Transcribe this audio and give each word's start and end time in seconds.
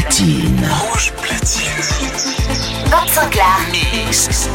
Platine. 0.00 0.68
Rouge 0.82 1.12
platine. 1.12 2.90
Bob 2.90 3.08
Sinclair. 3.08 3.58
Mix. 3.70 4.49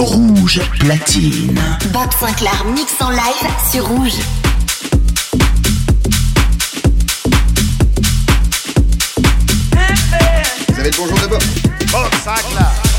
Rouge 0.00 0.62
platine. 0.78 1.60
Bob 1.92 2.08
Sinclair 2.18 2.64
mix 2.74 2.90
en 3.00 3.10
live 3.10 3.20
sur 3.70 3.86
Rouge. 3.86 4.14
Vous 10.68 10.80
avez 10.80 10.90
le 10.90 10.96
bonjour 10.96 11.18
de 11.18 11.26
Bob. 11.26 11.42
Bob 11.92 12.10
Sinclair. 12.24 12.89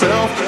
myself. 0.00 0.47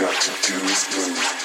got 0.00 0.20
to 0.22 0.30
do 0.46 0.54
is 0.64 0.86
move. 0.96 1.37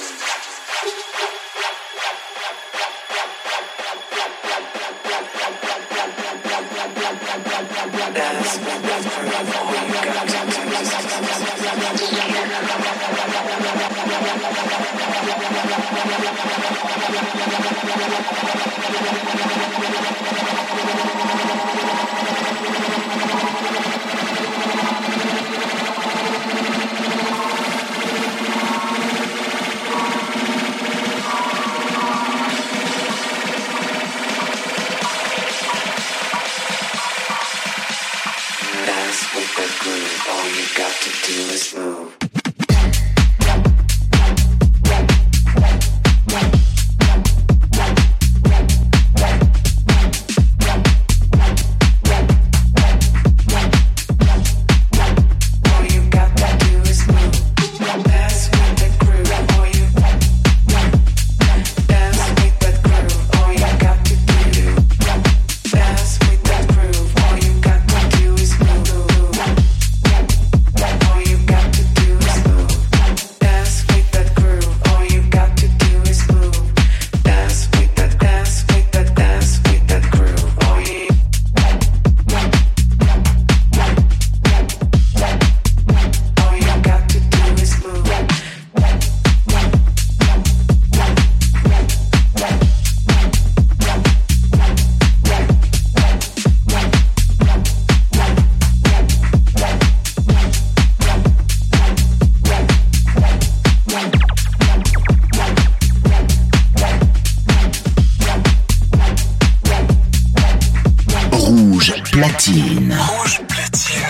platine. 112.13 112.95
Rouge 112.95 113.41
platine. 113.47 114.05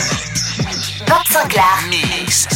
25 1.05 1.89
Mix. 1.89 2.47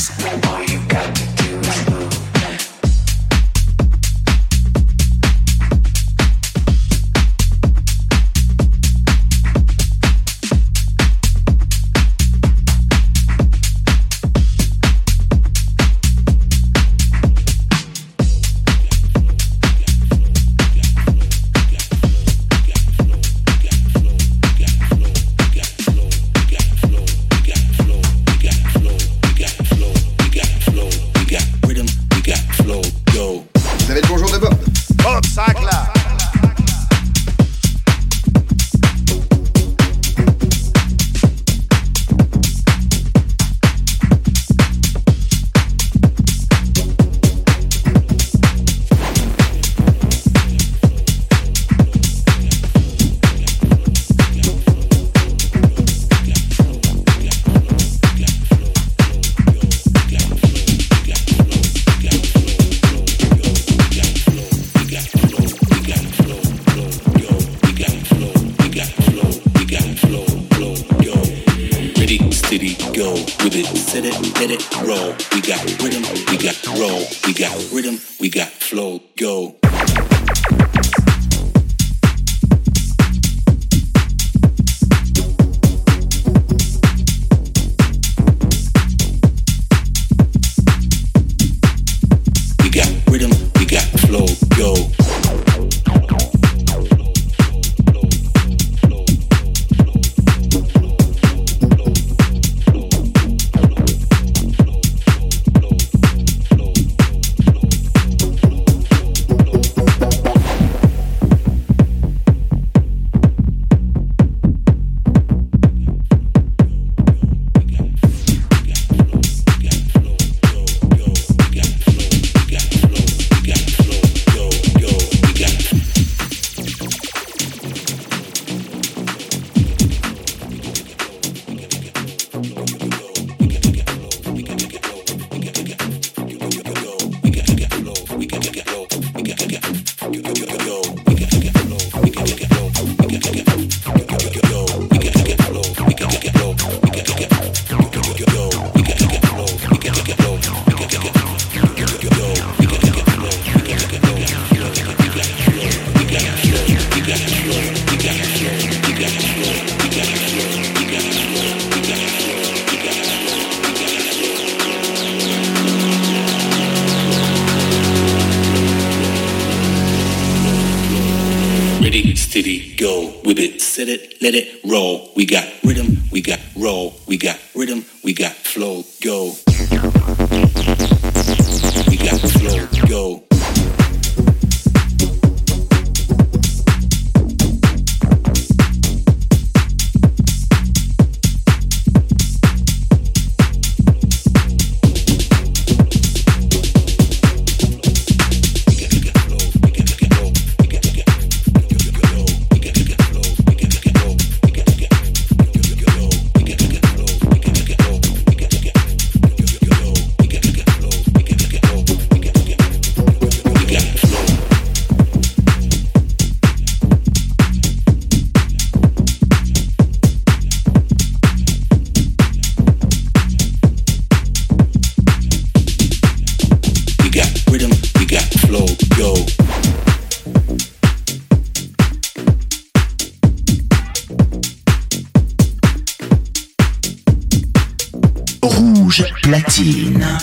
that 174.32 174.36
it. 174.36 174.57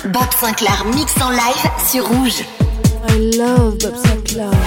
Bob 0.03 0.33
Sinclair 0.41 0.85
mix 0.95 1.13
en 1.21 1.31
live 1.31 1.71
sur 1.91 2.07
Rouge. 2.07 2.45
I 3.09 3.37
love 3.37 3.79
Bob 3.79 3.95
Sinclair. 3.97 4.64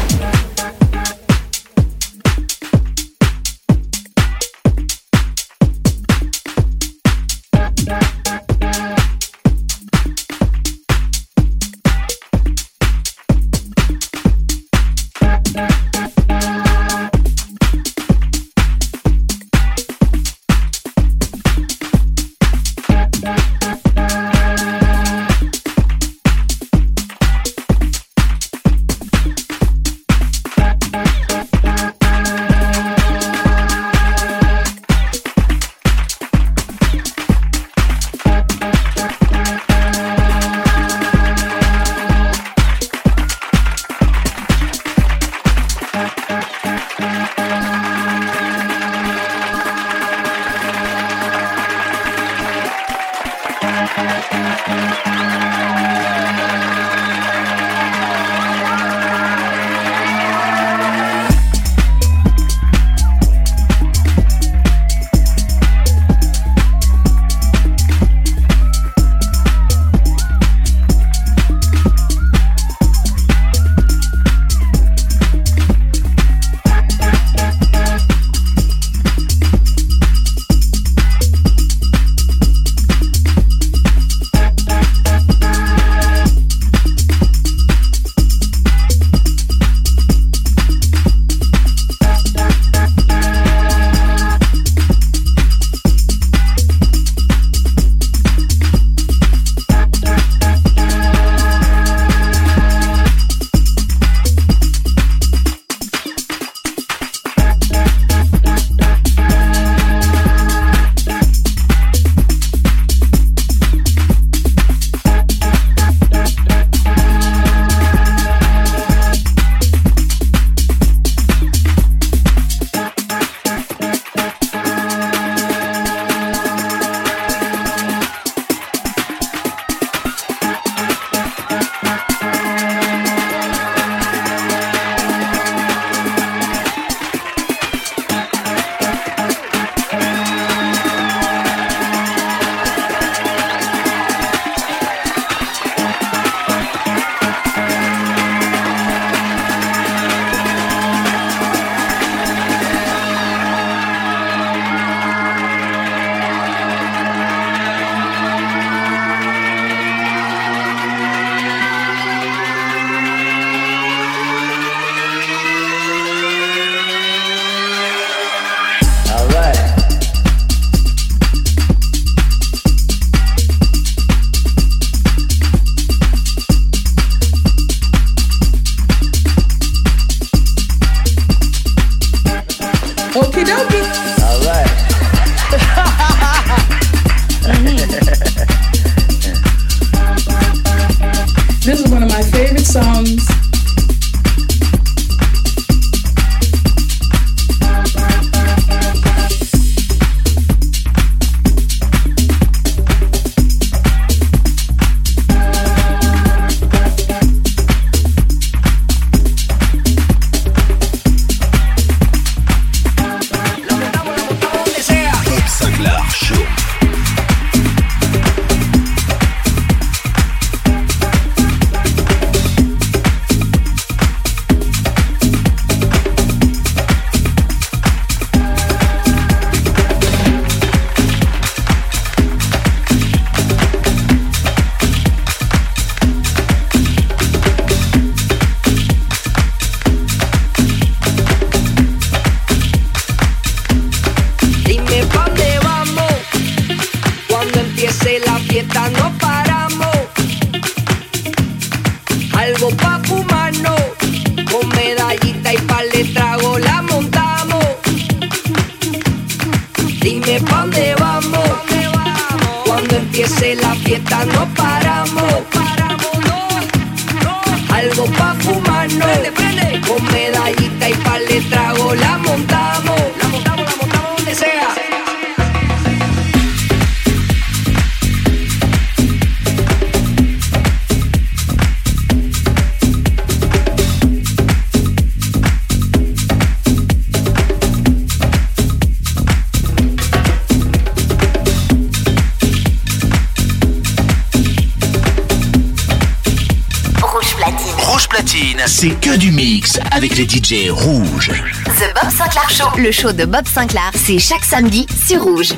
le 302.78 302.92
show 302.92 303.12
de 303.12 303.25
Bob 303.25 303.48
Sinclair, 303.48 303.92
c'est 303.96 304.19
chaque 304.19 304.44
samedi 304.44 304.86
sur 305.06 305.23
Rouge. 305.23 305.54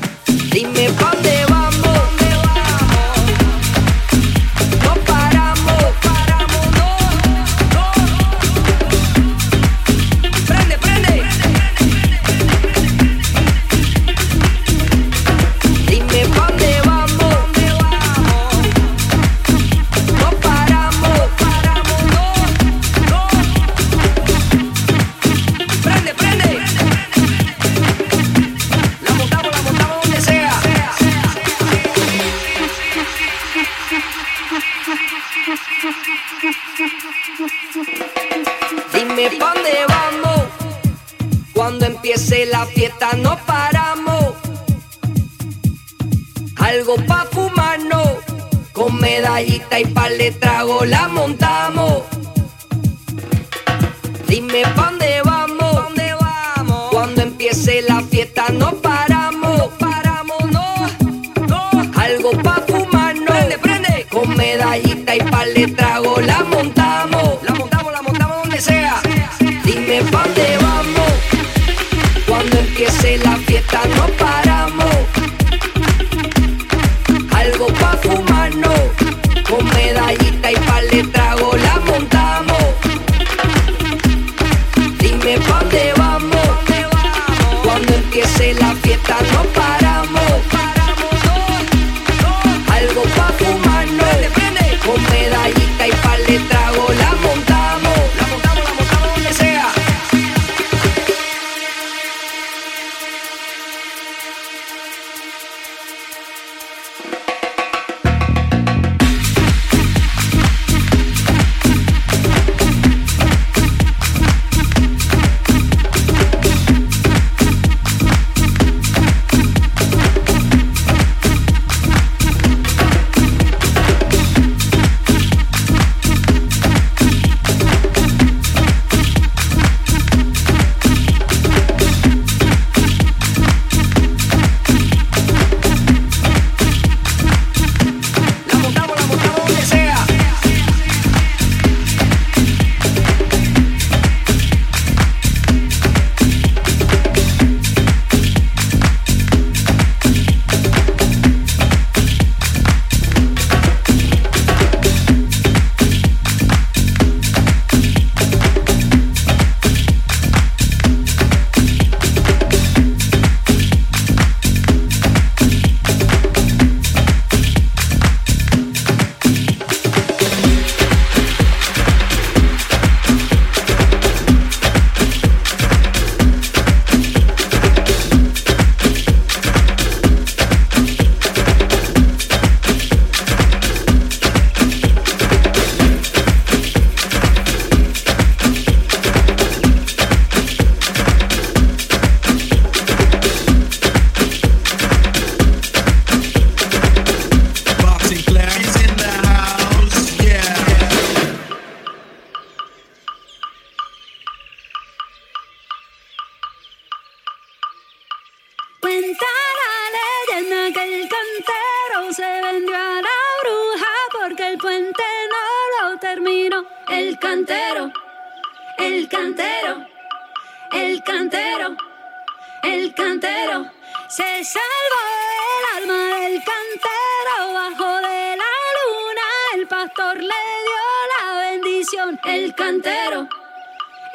cantero, 232.90 233.28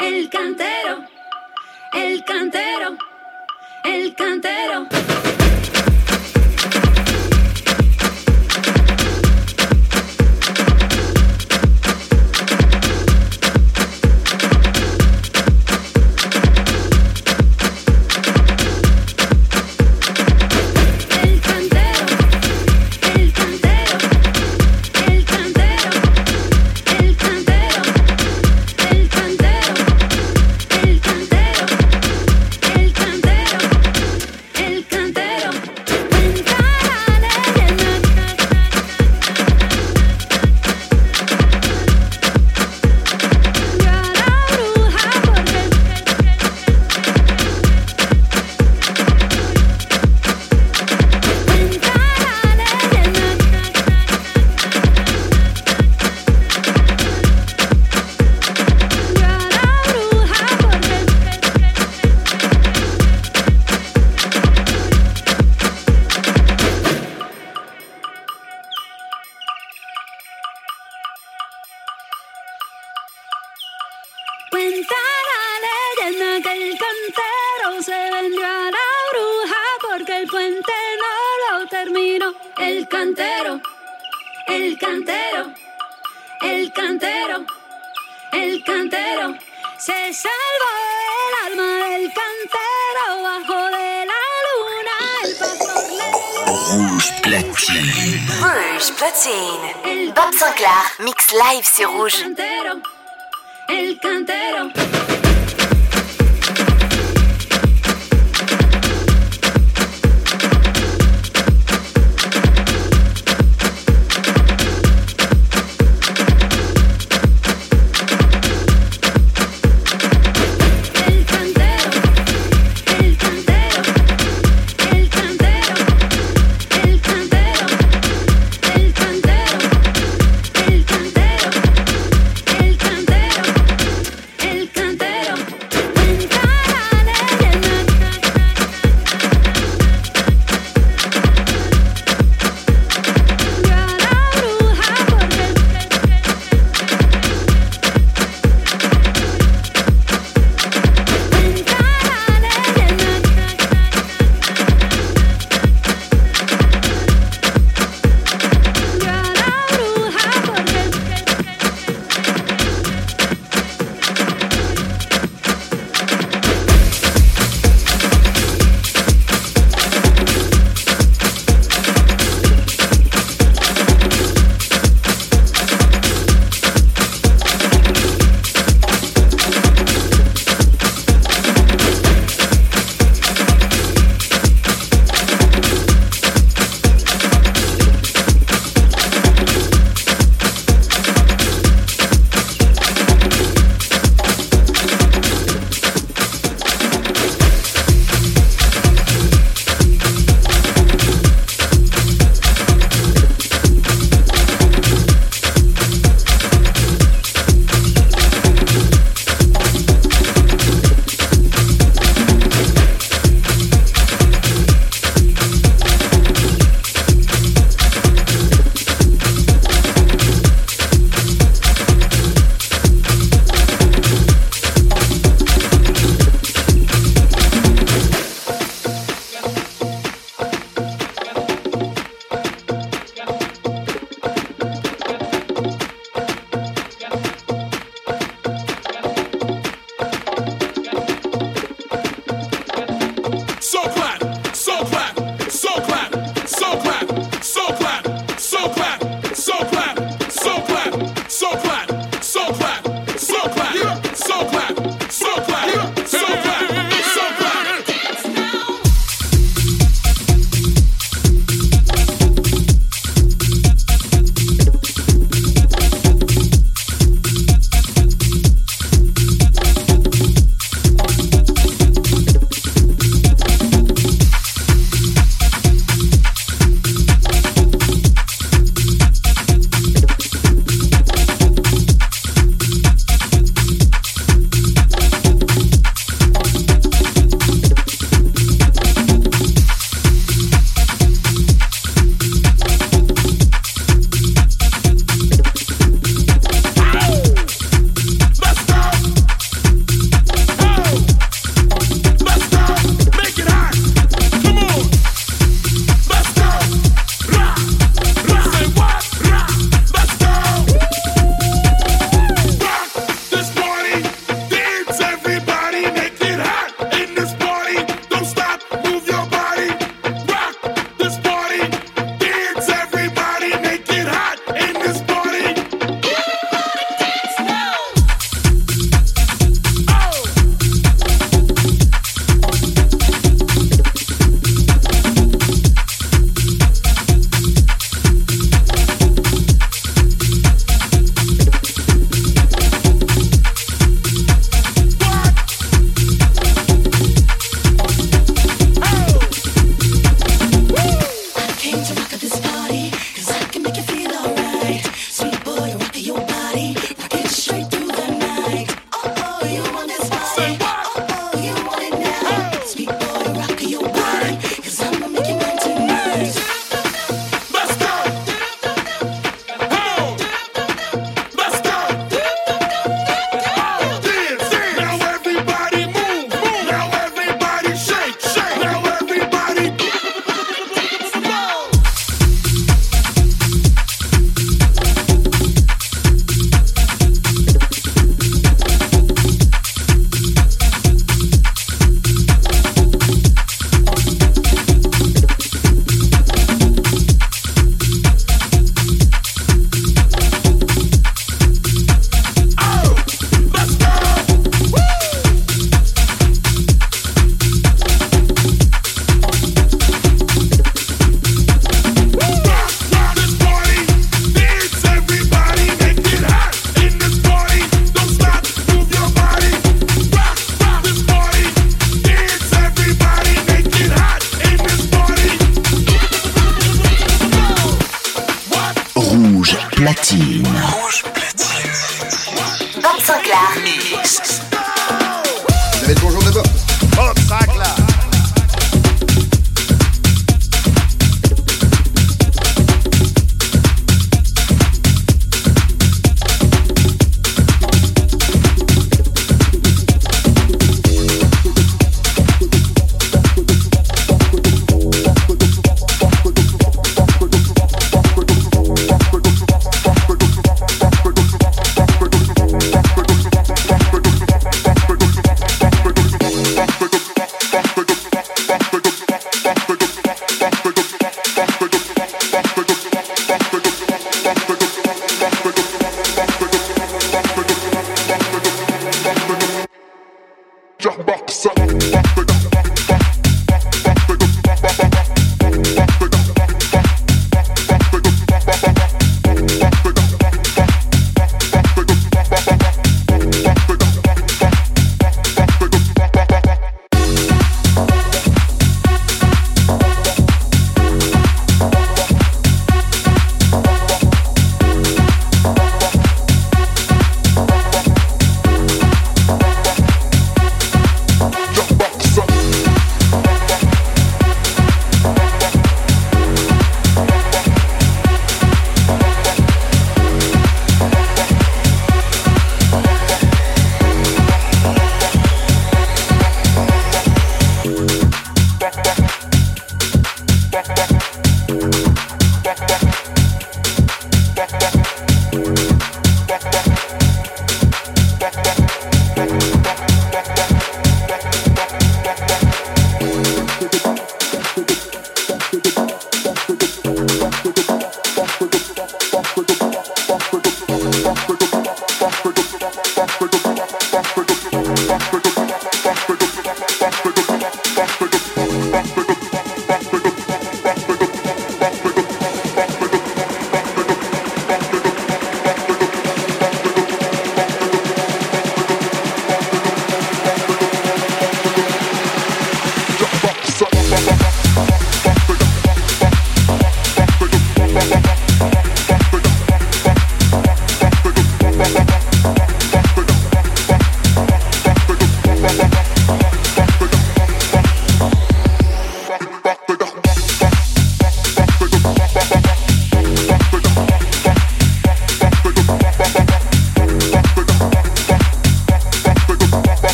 el 0.00 0.28
cantero, 0.28 1.04
el 1.92 2.24
cantero, 2.24 2.96
el 3.84 4.14
cantero. 4.16 5.13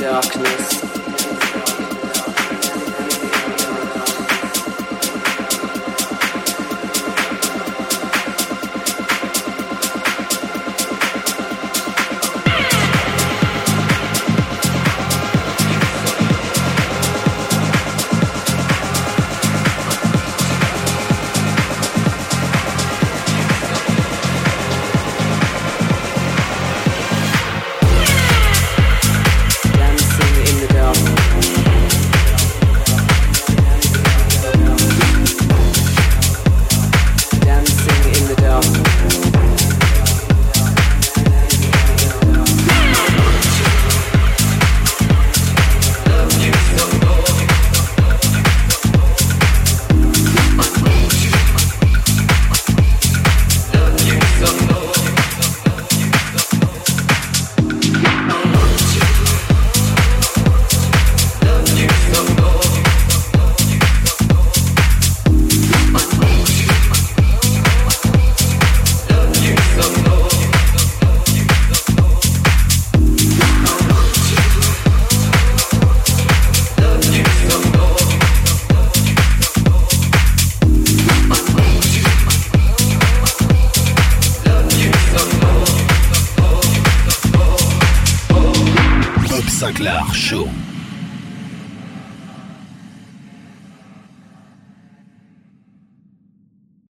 Sinclair 0.00 0.99